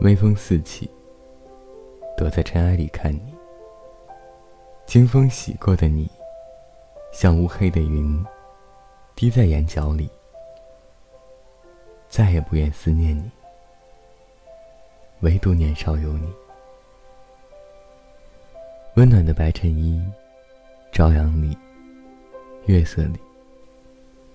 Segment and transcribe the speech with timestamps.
[0.00, 0.90] 微风四起，
[2.18, 3.34] 躲在尘埃里看你。
[4.86, 6.08] 清风洗过的你，
[7.12, 8.24] 像乌黑的云，
[9.14, 10.08] 滴在眼角里。
[12.08, 13.30] 再也不愿思念你，
[15.20, 16.32] 唯独年少有你。
[18.96, 20.00] 温暖的白衬衣，
[20.92, 21.56] 朝阳里，
[22.66, 23.18] 月色里。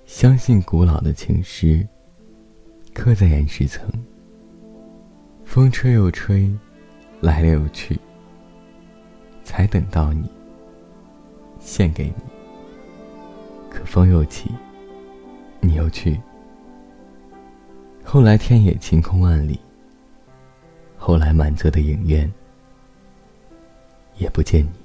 [0.05, 1.87] 相信古老的情诗，
[2.93, 3.89] 刻在岩石层。
[5.51, 6.49] 风吹又吹，
[7.19, 7.99] 来了又去。
[9.43, 10.23] 才等到你，
[11.59, 12.13] 献给你。
[13.69, 14.49] 可风又起，
[15.59, 16.17] 你又去。
[18.01, 19.59] 后来天也晴空万里。
[20.95, 22.31] 后来满座的影院，
[24.15, 24.80] 也不见你。